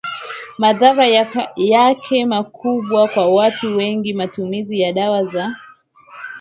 madhara 0.57 1.07
yake 1.57 2.25
makubwa 2.25 3.07
Kwa 3.07 3.25
watu 3.27 3.77
wengi 3.77 4.13
matumizi 4.13 4.79
ya 4.81 4.93
dawa 4.93 5.25
za 5.25 5.55